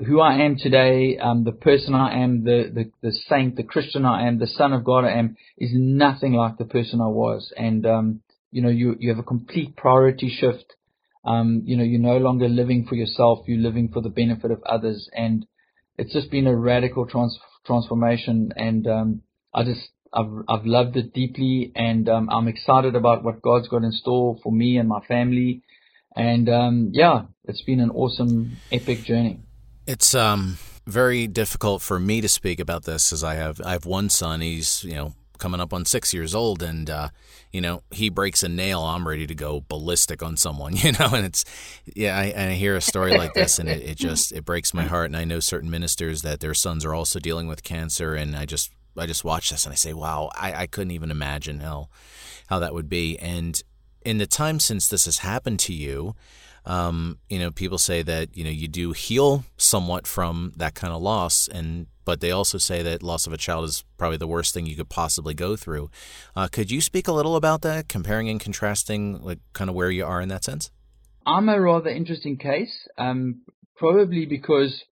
[0.05, 4.05] who I am today, um, the person I am, the, the, the saint, the Christian
[4.05, 7.53] I am, the son of God I am, is nothing like the person I was.
[7.55, 10.75] And, um, you know, you, you have a complete priority shift.
[11.23, 14.61] Um, you know, you're no longer living for yourself, you're living for the benefit of
[14.63, 15.09] others.
[15.13, 15.45] And
[15.97, 18.51] it's just been a radical trans- transformation.
[18.55, 19.21] And, um,
[19.53, 23.83] I just, I've I've loved it deeply, and um, I'm excited about what God's got
[23.83, 25.61] in store for me and my family.
[26.15, 29.39] And um, yeah, it's been an awesome, epic journey.
[29.87, 33.85] It's um very difficult for me to speak about this, as I have I have
[33.85, 34.41] one son.
[34.41, 37.09] He's you know coming up on six years old, and uh,
[37.51, 41.09] you know he breaks a nail, I'm ready to go ballistic on someone, you know.
[41.13, 41.45] And it's
[41.95, 44.83] yeah, I, I hear a story like this, and it, it just it breaks my
[44.83, 45.07] heart.
[45.07, 48.45] And I know certain ministers that their sons are also dealing with cancer, and I
[48.45, 51.89] just I just watch this and I say, wow, I, I couldn't even imagine how
[52.47, 53.17] how that would be.
[53.17, 53.61] And
[54.03, 56.15] in the time since this has happened to you,
[56.65, 60.93] um, you know, people say that you know you do heal somewhat from that kind
[60.93, 64.27] of loss, and but they also say that loss of a child is probably the
[64.27, 65.89] worst thing you could possibly go through.
[66.35, 69.89] Uh, could you speak a little about that, comparing and contrasting, like kind of where
[69.89, 70.69] you are in that sense?
[71.25, 73.41] I'm a rather interesting case, um,
[73.77, 74.83] probably because,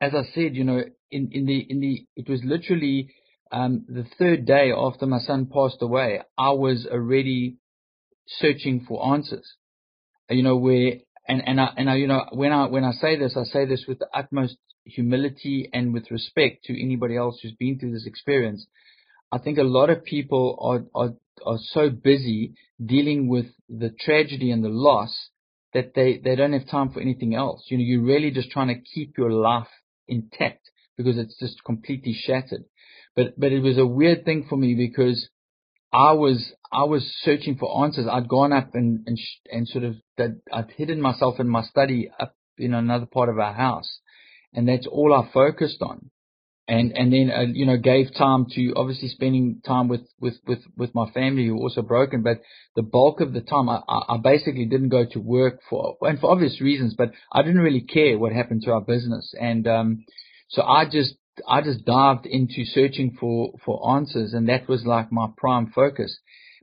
[0.00, 3.14] as I said, you know, in, in the in the it was literally
[3.52, 7.58] um, the third day after my son passed away, I was already
[8.26, 9.46] searching for answers.
[10.28, 10.94] You know where
[11.28, 13.64] and and I and I you know when I when I say this, I say
[13.64, 18.06] this with the utmost humility and with respect to anybody else who's been through this
[18.06, 18.66] experience.
[19.32, 24.50] I think a lot of people are are are so busy dealing with the tragedy
[24.50, 25.30] and the loss
[25.74, 27.64] that they they don't have time for anything else.
[27.68, 29.68] You know, you're really just trying to keep your life
[30.08, 32.64] intact because it's just completely shattered.
[33.14, 35.28] But but it was a weird thing for me because
[35.92, 38.06] I was I was searching for answers.
[38.10, 39.18] I'd gone up and and
[39.50, 43.38] and sort of that I'd hidden myself in my study up in another part of
[43.38, 44.00] our house,
[44.52, 46.10] and that's all I focused on.
[46.68, 50.58] And and then uh, you know gave time to obviously spending time with with with
[50.76, 52.22] with my family who were also broken.
[52.22, 52.40] But
[52.74, 56.30] the bulk of the time I I basically didn't go to work for and for
[56.32, 56.94] obvious reasons.
[56.98, 60.04] But I didn't really care what happened to our business and um
[60.48, 61.14] so I just
[61.46, 66.18] I just dived into searching for for answers, and that was like my prime focus.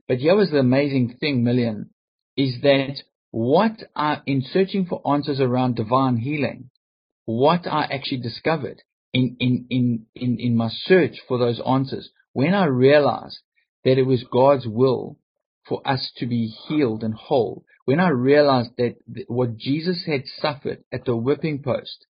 [0.08, 1.90] But here was the amazing thing, Millian,
[2.36, 6.70] is that what I in searching for answers around divine healing,
[7.24, 8.82] what I actually discovered
[9.12, 13.38] in in in in, in my search for those answers, when I realized
[13.84, 15.18] that it was God's will
[15.66, 18.96] for us to be healed and whole, when I realized that
[19.28, 22.06] what Jesus had suffered at the whipping post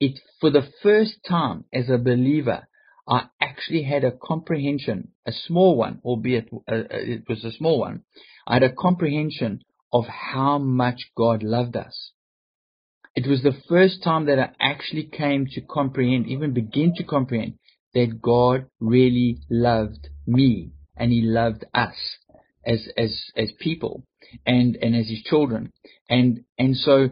[0.00, 2.66] it for the first time as a believer,
[3.06, 7.80] I actually had a comprehension, a small one, albeit uh, uh, it was a small
[7.80, 8.02] one.
[8.46, 9.60] I had a comprehension
[9.92, 12.12] of how much God loved us.
[13.14, 17.54] It was the first time that I actually came to comprehend, even begin to comprehend,
[17.92, 21.96] that God really loved me and He loved us
[22.64, 24.04] as as as people
[24.46, 25.72] and and as His children.
[26.08, 27.10] And and so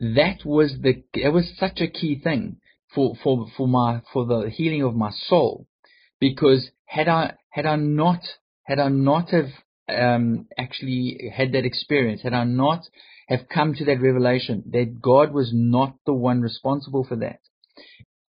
[0.00, 2.56] that was the it was such a key thing
[2.94, 5.66] for for for my for the healing of my soul
[6.20, 8.20] because had I had I not
[8.64, 9.48] had I not have
[9.88, 12.82] um, actually had that experience had I not
[13.28, 17.40] have come to that revelation that God was not the one responsible for that.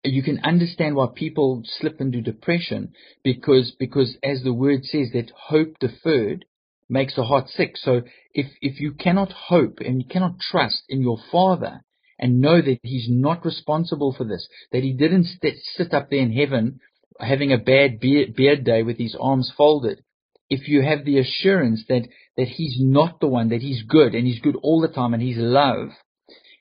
[0.05, 5.31] You can understand why people slip into depression because, because as the word says that
[5.35, 6.44] hope deferred
[6.92, 7.76] makes the heart sick.
[7.76, 8.02] So
[8.35, 11.81] if, if you cannot hope and you cannot trust in your father
[12.18, 16.20] and know that he's not responsible for this, that he didn't st- sit up there
[16.20, 16.78] in heaven
[17.18, 20.02] having a bad beard, beard day with his arms folded,
[20.48, 24.26] if you have the assurance that, that he's not the one, that he's good and
[24.26, 25.88] he's good all the time and he's love,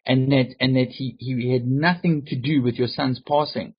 [0.06, 3.74] and that, and that he, he had nothing to do with your son's passing.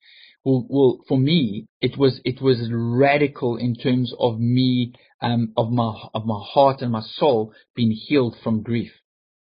[0.45, 5.71] Well, well, for me, it was, it was radical in terms of me, um, of
[5.71, 8.91] my, of my heart and my soul being healed from grief.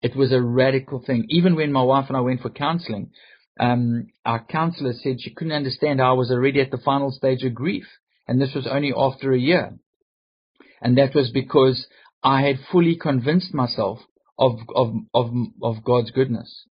[0.02, 1.26] It was a radical thing.
[1.30, 3.12] Even when my wife and I went for counseling,
[3.60, 7.44] um, our counselor said she couldn't understand how I was already at the final stage
[7.44, 7.86] of grief.
[8.28, 9.78] And this was only after a year.
[10.82, 11.88] And that was because
[12.24, 14.00] I had fully convinced myself
[14.38, 15.32] of, of, of,
[15.63, 16.66] of God's goodness.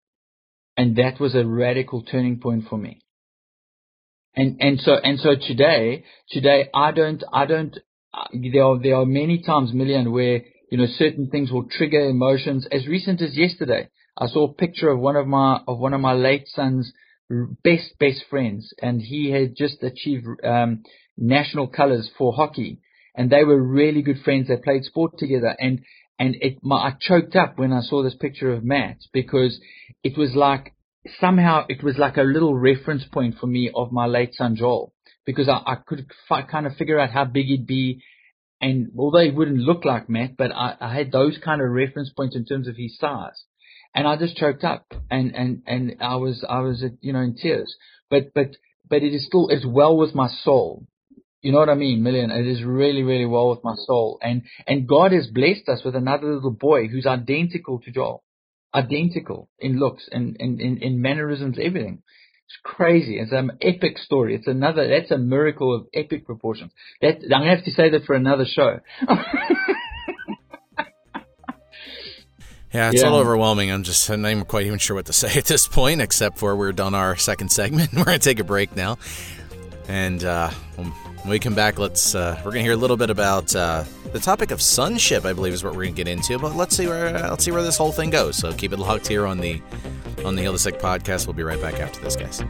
[0.77, 3.01] And that was a radical turning point for me.
[4.37, 7.77] And, and so, and so today, today I don't, I don't,
[8.33, 12.67] there are, there are many times, Millian, where, you know, certain things will trigger emotions
[12.71, 13.89] as recent as yesterday.
[14.19, 16.93] I saw a picture of one of my of one of my late son's
[17.63, 20.85] best best friends, and he had just achieved um,
[21.19, 22.81] national colours for hockey,
[23.15, 24.49] and they were really good friends.
[24.49, 25.81] They played sport together, and
[26.19, 29.61] and it my, I choked up when I saw this picture of Matt because
[30.03, 30.73] it was like
[31.21, 34.95] somehow it was like a little reference point for me of my late son Joel
[35.27, 38.03] because I, I could f- kind of figure out how big he'd be.
[38.61, 42.11] And although he wouldn't look like Matt, but I, I had those kind of reference
[42.17, 43.45] points in terms of his size
[43.97, 47.35] and I just choked up and, and, and I was, I was, you know, in
[47.35, 47.75] tears.
[48.11, 48.49] But, but,
[48.89, 50.87] but it is still, it's well with my soul.
[51.41, 52.31] You know what I mean, Millian?
[52.31, 54.19] It is really, really well with my soul.
[54.21, 58.23] And, and God has blessed us with another little boy who's identical to Joel.
[58.75, 62.03] Identical in looks and in, in, in mannerisms, everything.
[62.47, 63.19] It's crazy.
[63.19, 64.35] It's an epic story.
[64.35, 66.71] It's another, that's a miracle of epic proportions.
[67.01, 68.81] That, I'm going to have to say that for another show.
[72.77, 73.05] Yeah, it's yeah.
[73.05, 73.71] a little overwhelming.
[73.71, 76.37] I'm just I'm not even quite even sure what to say at this point, except
[76.37, 77.91] for we're done our second segment.
[77.95, 78.99] we're gonna take a break now,
[79.89, 80.93] and uh, when
[81.29, 84.51] we come back, let's uh, we're gonna hear a little bit about uh, the topic
[84.51, 85.25] of sonship.
[85.25, 86.39] I believe is what we're gonna get into.
[86.39, 88.37] But let's see where let's see where this whole thing goes.
[88.37, 89.61] So keep it locked here on the
[90.25, 91.27] on the Heal the Sick podcast.
[91.27, 92.43] We'll be right back after this, guys.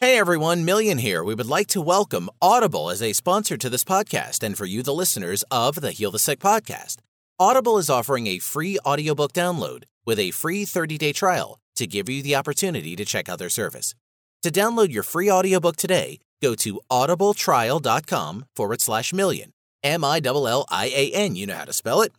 [0.00, 1.24] Hey everyone, Millian here.
[1.24, 4.82] We would like to welcome Audible as a sponsor to this podcast and for you,
[4.82, 6.98] the listeners of the Heal the Sick podcast.
[7.38, 12.22] Audible is offering a free audiobook download with a free 30-day trial to give you
[12.22, 13.94] the opportunity to check out their service.
[14.42, 19.48] To download your free audiobook today, go to audibletrial.com forward slash millian.
[19.82, 21.34] M-I-L-L-I-A-N.
[21.34, 22.12] You know how to spell it.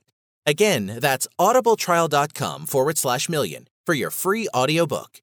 [0.46, 5.22] Again, that's audibletrial.com forward slash millian for your free audiobook.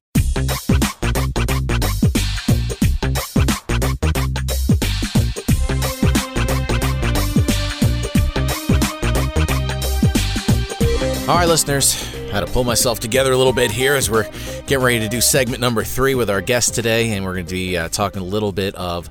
[11.27, 14.29] All right, listeners, Had to pull myself together a little bit here as we're
[14.67, 17.51] getting ready to do segment number three with our guest today, and we're going to
[17.51, 19.09] be uh, talking a little bit of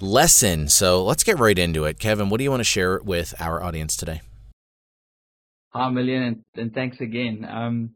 [0.00, 0.70] lesson.
[0.70, 1.98] So let's get right into it.
[1.98, 4.22] Kevin, what do you want to share with our audience today?
[5.74, 7.46] Hi, Millian, and, and thanks again.
[7.46, 7.90] Um,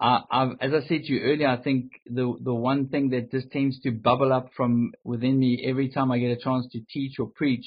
[0.00, 3.50] I, as I said to you earlier, I think the the one thing that just
[3.50, 7.18] tends to bubble up from within me every time I get a chance to teach
[7.18, 7.66] or preach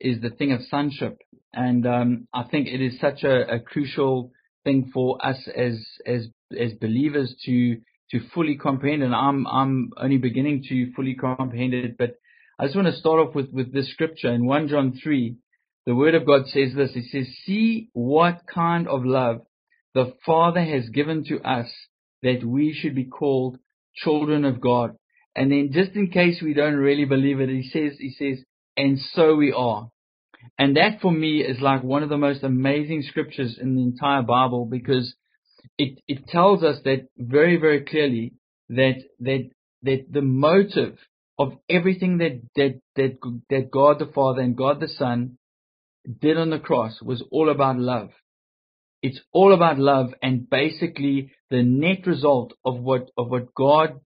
[0.00, 1.18] is the thing of sonship,
[1.52, 4.32] and um, I think it is such a, a crucial
[4.68, 5.76] thing for us as
[6.06, 6.28] as
[6.66, 7.76] as believers to
[8.10, 11.96] to fully comprehend, and I'm I'm only beginning to fully comprehend it.
[11.98, 12.12] But
[12.58, 15.36] I just want to start off with with this scripture in 1 John 3.
[15.86, 16.90] The Word of God says this.
[16.94, 19.40] It says, "See what kind of love
[19.94, 21.70] the Father has given to us,
[22.22, 23.58] that we should be called
[23.94, 24.96] children of God."
[25.34, 28.44] And then, just in case we don't really believe it, he says, he says,
[28.76, 29.88] "And so we are."
[30.58, 34.22] And that for me is like one of the most amazing scriptures in the entire
[34.22, 35.14] Bible because
[35.76, 38.34] it, it tells us that very, very clearly
[38.68, 39.50] that, that,
[39.82, 40.98] that the motive
[41.38, 43.18] of everything that, that, that,
[43.50, 45.38] that God the Father and God the Son
[46.20, 48.10] did on the cross was all about love.
[49.00, 54.00] It's all about love and basically the net result of what, of what God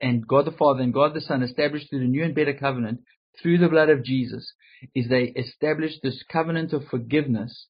[0.00, 3.00] and God the Father and God the Son established through the new and better covenant
[3.42, 4.50] through the blood of Jesus
[4.94, 7.66] is they establish this covenant of forgiveness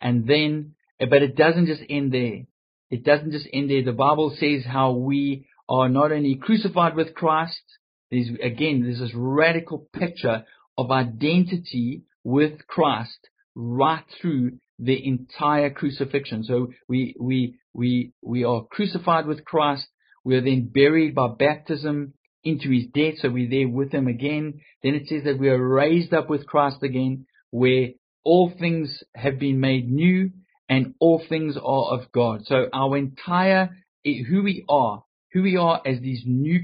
[0.00, 2.42] and then, eh, but it doesn't just end there.
[2.90, 3.82] It doesn't just end there.
[3.82, 7.62] The Bible says how we are not only crucified with Christ,
[8.10, 10.44] there's, again, there's this radical picture
[10.76, 13.18] of identity with Christ
[13.54, 16.44] right through the entire crucifixion.
[16.44, 19.86] So we, we, we, we are crucified with Christ.
[20.24, 22.14] We are then buried by baptism
[22.44, 23.14] into his death.
[23.18, 24.60] So we're there with him again.
[24.82, 27.88] Then it says that we are raised up with Christ again, where
[28.24, 30.30] all things have been made new
[30.68, 32.46] and all things are of God.
[32.46, 33.70] So our entire,
[34.04, 36.60] eh, who we are, who we are as these new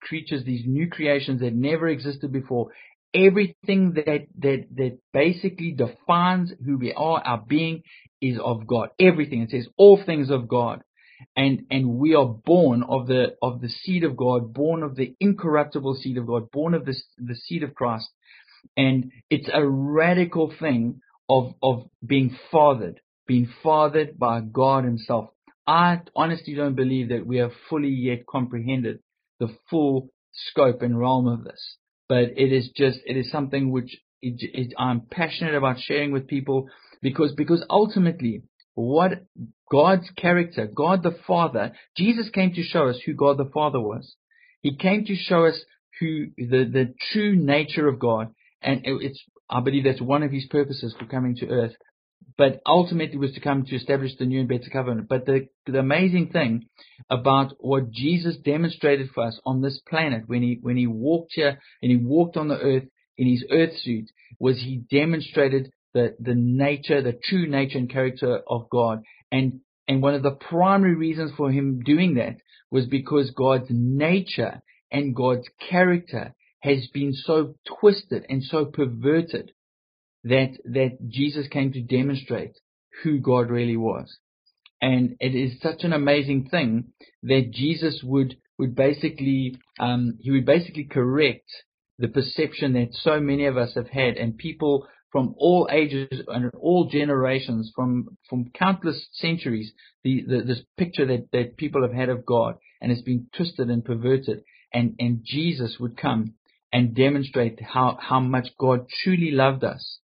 [0.00, 2.70] creatures, these new creations that never existed before,
[3.14, 7.82] everything that, that, that basically defines who we are, our being,
[8.20, 8.88] is of God.
[8.98, 9.42] Everything.
[9.42, 10.82] It says all things of God.
[11.36, 15.14] And, and we are born of the, of the seed of God, born of the
[15.20, 18.08] incorruptible seed of God, born of the, the seed of Christ.
[18.76, 25.30] And it's a radical thing of, of being fathered, being fathered by God himself.
[25.66, 29.00] I honestly don't believe that we have fully yet comprehended
[29.40, 31.76] the full scope and realm of this
[32.08, 36.26] but it is just it is something which it, it, I'm passionate about sharing with
[36.26, 36.68] people
[37.02, 38.42] because because ultimately
[38.76, 39.24] what
[39.70, 44.14] God's character, God the Father, Jesus came to show us who God the Father was.
[44.60, 45.60] He came to show us
[45.98, 49.20] who the the true nature of God, and it's
[49.50, 51.72] I believe that's one of His purposes for coming to earth
[52.36, 55.08] but ultimately was to come to establish the new and better covenant.
[55.08, 56.66] But the, the amazing thing
[57.08, 61.58] about what Jesus demonstrated for us on this planet when he, when he walked here
[61.82, 62.84] and he walked on the earth
[63.16, 68.40] in his earth suit was he demonstrated the, the nature, the true nature and character
[68.46, 69.02] of God.
[69.32, 72.36] And, and one of the primary reasons for him doing that
[72.70, 74.60] was because God's nature
[74.92, 79.52] and God's character has been so twisted and so perverted
[80.24, 82.58] that that Jesus came to demonstrate
[83.02, 84.18] who God really was.
[84.82, 86.92] And it is such an amazing thing
[87.22, 91.48] that Jesus would would basically um, he would basically correct
[91.98, 94.86] the perception that so many of us have had, and people
[95.16, 99.72] from all ages and all generations, from from countless centuries,
[100.04, 103.70] the, the, this picture that, that people have had of God, and it's been twisted
[103.70, 104.42] and perverted,
[104.74, 106.34] and and Jesus would come
[106.70, 110.00] and demonstrate how how much God truly loved us,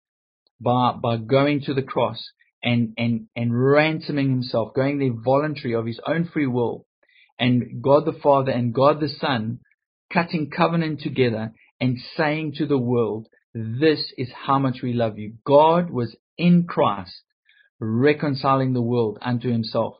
[0.60, 2.22] by, by going to the cross
[2.62, 6.84] and, and, and ransoming himself, going there voluntary of his own free will,
[7.38, 9.60] and God the Father and God the Son
[10.12, 15.34] cutting covenant together and saying to the world, this is how much we love you.
[15.44, 17.22] God was in Christ
[17.80, 19.94] reconciling the world unto himself.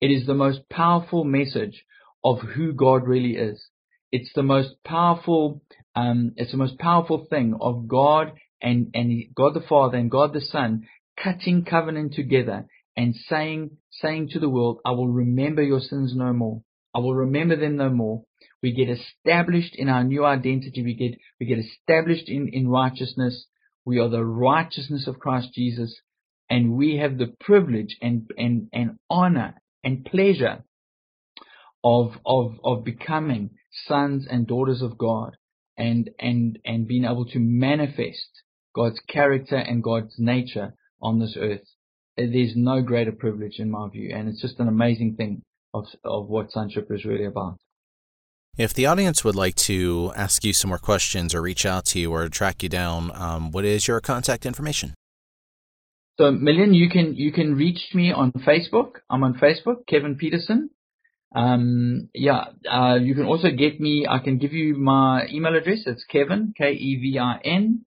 [0.00, 1.84] It is the most powerful message
[2.24, 3.64] of who God really is.
[4.10, 5.62] It's the most powerful,
[5.94, 10.32] um, it's the most powerful thing of God and, and God the Father and God
[10.32, 10.86] the Son
[11.22, 12.66] cutting covenant together
[12.96, 16.62] and saying, saying to the world, I will remember your sins no more.
[16.94, 18.24] I will remember them no more.
[18.62, 20.82] We get established in our new identity.
[20.82, 23.46] We get, we get established in, in righteousness.
[23.84, 26.00] We are the righteousness of Christ Jesus.
[26.48, 30.64] And we have the privilege and, and, and honor and pleasure
[31.82, 33.50] of, of, of becoming
[33.86, 35.36] sons and daughters of God
[35.76, 38.42] and, and, and being able to manifest
[38.74, 41.66] God's character and God's nature on this earth.
[42.18, 45.42] Uh, there's no greater privilege in my view, and it's just an amazing thing
[45.74, 47.58] of, of what sonship is really about.
[48.58, 51.98] If the audience would like to ask you some more questions or reach out to
[51.98, 54.92] you or track you down, um, what is your contact information?
[56.18, 58.96] So, Millian, you can you can reach me on Facebook.
[59.08, 60.68] I'm on Facebook, Kevin Peterson.
[61.34, 64.06] Um, yeah, uh, you can also get me.
[64.06, 65.84] I can give you my email address.
[65.86, 67.86] It's Kevin K E V I N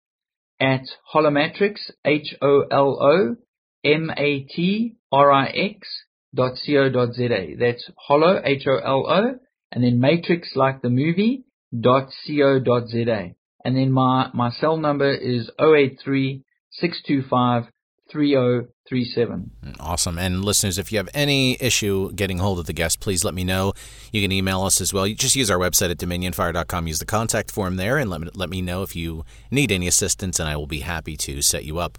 [0.59, 0.85] at
[1.15, 2.59] holomatrix, H-O-L-O-M-A-T-R-I-X
[6.35, 7.29] dot co dot za.
[7.59, 9.35] That's holo, H-O-L-O,
[9.75, 11.45] and then matrix like the movie,
[11.79, 13.35] dot co dot za.
[13.65, 17.71] And then my, my cell number is 083 625
[18.13, 19.51] 3037.
[19.81, 20.19] Awesome.
[20.19, 23.43] And listeners, if you have any issue getting hold of the guest, please let me
[23.43, 23.73] know.
[24.13, 25.07] You can email us as well.
[25.07, 26.87] You just use our website at dominionfire.com.
[26.87, 29.89] Use the contact form there and let me, let me know if you need any
[29.89, 31.99] assistance, and I will be happy to set you up.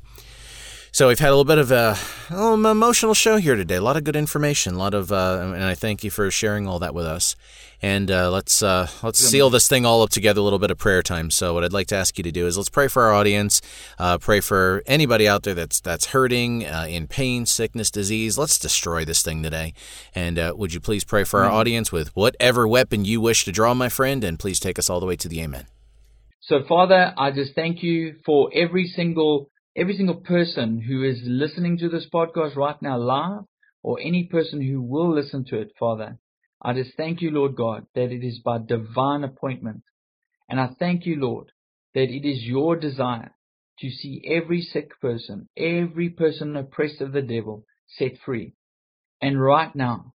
[0.95, 1.97] So we've had a little bit of a,
[2.31, 3.75] little emotional show here today.
[3.75, 4.75] A lot of good information.
[4.75, 7.35] A lot of, uh, and I thank you for sharing all that with us.
[7.81, 10.39] And uh, let's uh, let's seal this thing all up together.
[10.39, 11.31] A little bit of prayer time.
[11.31, 13.61] So what I'd like to ask you to do is let's pray for our audience.
[13.99, 18.37] Uh, pray for anybody out there that's that's hurting, uh, in pain, sickness, disease.
[18.37, 19.73] Let's destroy this thing today.
[20.15, 21.57] And uh, would you please pray for our mm-hmm.
[21.57, 25.01] audience with whatever weapon you wish to draw, my friend, and please take us all
[25.01, 25.65] the way to the Amen.
[26.39, 31.77] So Father, I just thank you for every single every single person who is listening
[31.77, 33.43] to this podcast right now live
[33.83, 36.17] or any person who will listen to it, Father,
[36.61, 39.83] I just thank you, Lord God, that it is by divine appointment.
[40.49, 41.51] And I thank you, Lord,
[41.93, 43.35] that it is your desire
[43.79, 47.65] to see every sick person, every person oppressed of the devil
[47.97, 48.53] set free.
[49.21, 50.13] And right now,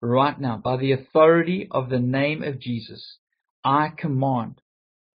[0.00, 3.18] right now, by the authority of the name of Jesus,
[3.64, 4.60] I command,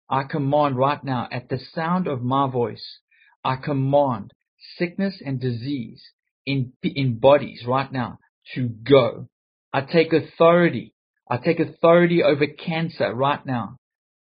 [0.09, 2.99] I command right now, at the sound of my voice,
[3.45, 4.33] I command
[4.79, 6.03] sickness and disease
[6.47, 8.19] in, in bodies right now
[8.55, 9.29] to go.
[9.73, 10.95] I take authority.
[11.31, 13.77] I take authority over cancer right now.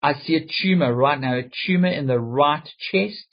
[0.03, 3.27] I see a tumor right now, a tumor in the right chest.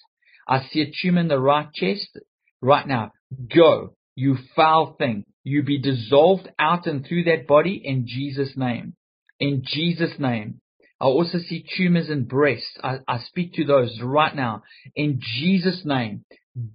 [0.47, 2.17] I see a tumor in the right chest
[2.61, 3.11] right now.
[3.53, 5.25] Go, you foul thing.
[5.43, 8.95] You be dissolved out and through that body in Jesus' name.
[9.39, 10.60] In Jesus' name.
[11.01, 12.77] I also see tumors in breasts.
[12.83, 14.61] I, I speak to those right now.
[14.95, 16.25] In Jesus' name,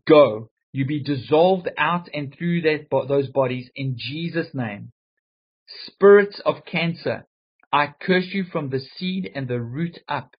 [0.09, 0.51] go.
[0.73, 4.91] You be dissolved out and through that, those bodies in Jesus' name.
[5.87, 7.29] Spirits of cancer,
[7.73, 10.35] I curse you from the seed and the root up.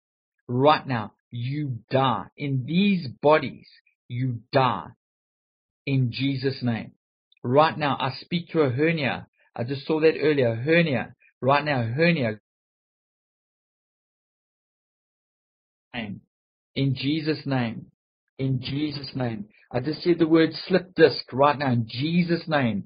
[0.49, 2.25] Right now, you die.
[2.35, 3.67] In these bodies,
[4.09, 4.87] you die.
[5.85, 6.91] In Jesus' name.
[7.41, 9.27] Right now, I speak to a hernia.
[9.55, 10.55] I just saw that earlier.
[10.55, 11.15] Hernia.
[11.41, 12.39] Right now, hernia.
[16.75, 17.87] In Jesus' name.
[18.37, 19.45] In Jesus' name.
[19.71, 22.85] I just said the word slip disc right now in Jesus' name.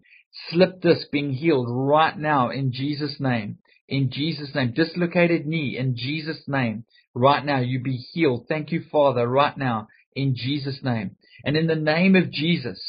[0.50, 3.58] Slip disc being healed right now in Jesus' name.
[3.90, 4.74] In Jesus' name.
[4.74, 6.86] Dislocated knee in Jesus' name.
[7.14, 8.46] Right now you be healed.
[8.48, 11.18] Thank you, Father, right now in Jesus' name.
[11.44, 12.82] And in the name of Jesus,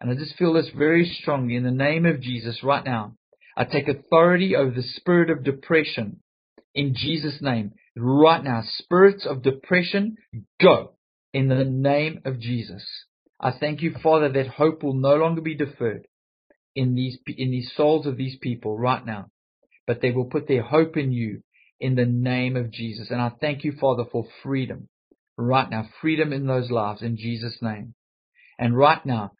[0.00, 3.16] and I just feel this very strongly in the name of Jesus right now.
[3.56, 6.20] I take authority over the spirit of depression
[6.74, 7.72] in Jesus' name.
[7.96, 10.16] Right now, spirits of depression,
[10.60, 10.92] go
[11.32, 12.86] in the name of Jesus.
[13.40, 16.06] I thank you, Father, that hope will no longer be deferred
[16.74, 19.30] in these, in these souls of these people right now,
[19.86, 21.42] but they will put their hope in you
[21.80, 23.10] in the name of Jesus.
[23.10, 24.88] And I thank you, Father, for freedom
[25.36, 27.94] right now, freedom in those lives in Jesus' name.
[28.58, 29.32] And right now,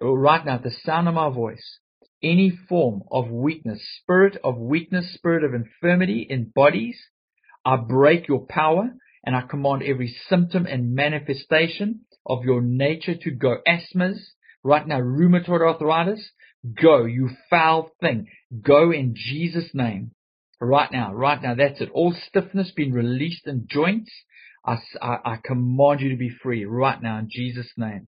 [0.00, 1.78] right now, at the sound of my voice,
[2.22, 6.98] any form of weakness, spirit of weakness, spirit of infirmity in bodies,
[7.66, 8.94] I break your power
[9.24, 13.56] and I command every symptom and manifestation of your nature to go.
[13.66, 14.18] Asthmas,
[14.62, 16.30] right now, rheumatoid arthritis,
[16.80, 18.28] go, you foul thing.
[18.62, 20.12] Go in Jesus' name.
[20.60, 21.90] Right now, right now, that's it.
[21.92, 24.12] All stiffness being released in joints.
[24.64, 28.06] I, I, command you to be free right now in Jesus' name.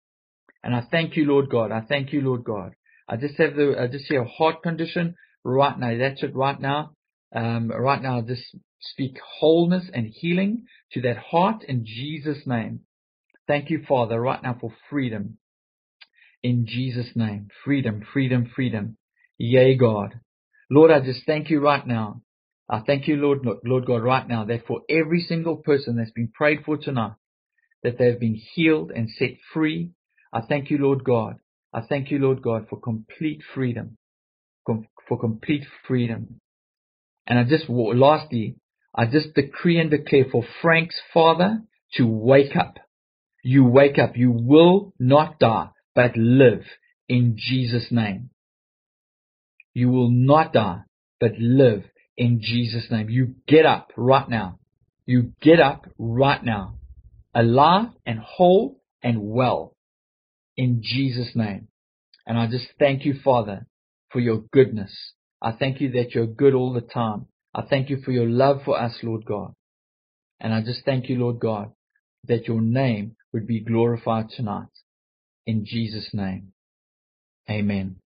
[0.62, 1.72] And I thank you, Lord God.
[1.72, 2.74] I thank you, Lord God.
[3.08, 5.98] I just have the, I just see a heart condition right now.
[5.98, 6.92] That's it right now.
[7.34, 8.42] Um, right now, just
[8.80, 12.80] speak wholeness and healing to that heart in Jesus' name.
[13.46, 15.38] Thank you, Father, right now for freedom.
[16.42, 17.48] In Jesus' name.
[17.64, 18.96] Freedom, freedom, freedom.
[19.38, 20.20] Yea, God.
[20.70, 22.22] Lord, I just thank you right now.
[22.68, 26.30] I thank you, Lord, Lord God, right now that for every single person that's been
[26.34, 27.14] prayed for tonight,
[27.82, 29.92] that they've been healed and set free
[30.32, 31.36] I thank you, Lord God.
[31.72, 33.96] I thank you, Lord God, for complete freedom,
[34.66, 36.40] for complete freedom.
[37.26, 38.56] And I just, lastly,
[38.98, 41.62] I just decree and declare for Frank's father
[41.94, 42.80] to wake up.
[43.44, 44.16] You wake up.
[44.16, 46.64] You will not die, but live
[47.08, 48.30] in Jesus' name.
[49.72, 50.80] You will not die,
[51.20, 51.84] but live
[52.16, 53.08] in Jesus' name.
[53.08, 54.58] You get up right now.
[55.06, 56.74] You get up right now,
[57.32, 59.76] alive and whole and well
[60.56, 61.68] in Jesus' name.
[62.26, 63.68] And I just thank you, Father,
[64.10, 65.12] for your goodness.
[65.40, 67.26] I thank you that you're good all the time.
[67.54, 69.54] I thank you for your love for us, Lord God.
[70.40, 71.72] And I just thank you, Lord God,
[72.26, 74.68] that your name would be glorified tonight.
[75.46, 76.52] In Jesus' name.
[77.50, 77.96] Amen.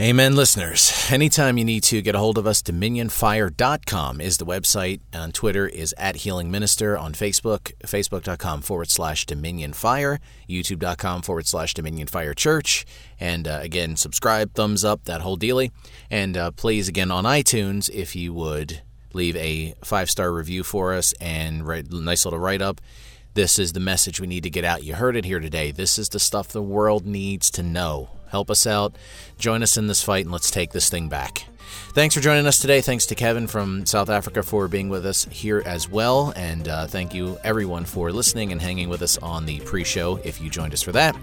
[0.00, 1.10] Amen, listeners.
[1.10, 5.00] Anytime you need to get a hold of us, dominionfire.com is the website.
[5.12, 6.96] On Twitter is at Healing Minister.
[6.96, 10.18] On Facebook, facebook.com forward slash dominionfire.
[10.48, 12.86] YouTube.com forward slash dominionfire church.
[13.18, 15.72] And uh, again, subscribe, thumbs up, that whole dealy.
[16.08, 18.82] And uh, please, again, on iTunes, if you would
[19.12, 22.80] leave a five star review for us and write nice little write up.
[23.34, 24.82] This is the message we need to get out.
[24.82, 25.70] You heard it here today.
[25.70, 28.10] This is the stuff the world needs to know.
[28.30, 28.94] Help us out.
[29.38, 31.44] Join us in this fight and let's take this thing back.
[31.92, 32.80] Thanks for joining us today.
[32.80, 36.32] Thanks to Kevin from South Africa for being with us here as well.
[36.36, 40.16] And uh, thank you, everyone, for listening and hanging with us on the pre show
[40.24, 41.16] if you joined us for that.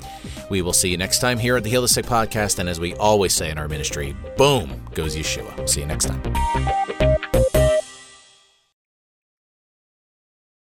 [0.49, 2.59] We will see you next time here at the Heal the Sick podcast.
[2.59, 5.67] And as we always say in our ministry, boom goes Yeshua.
[5.67, 7.14] See you next time.